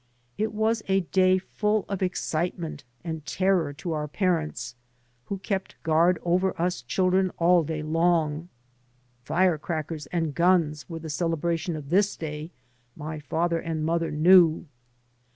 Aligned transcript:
It 0.35 0.51
was 0.51 0.81
a 0.87 1.01
day 1.01 1.37
full 1.37 1.85
of 1.87 2.01
excite 2.01 2.57
ment 2.57 2.83
and 3.03 3.23
terror 3.23 3.71
to 3.73 3.91
our 3.91 4.07
parents, 4.07 4.73
who 5.25 5.37
kept 5.37 5.75
guard 5.83 6.17
over 6.23 6.59
us 6.59 6.81
diildren 6.81 7.29
all 7.37 7.61
day 7.63 7.83
long. 7.83 8.49
Yin 9.29 9.59
crackers 9.59 10.07
and 10.07 10.33
guns 10.33 10.89
were 10.89 10.97
the 10.97 11.11
celebration 11.11 11.75
of 11.75 11.91
this 11.91 12.15
3 12.15 12.49
by 12.97 13.01
Google 13.01 13.01
MY 13.05 13.05
MOTHER 13.05 13.11
AND 13.11 13.11
I 13.11 13.13
day, 13.13 13.15
my 13.15 13.19
father 13.19 13.59
and 13.59 13.85
mother 13.85 14.09
knew. 14.11 14.65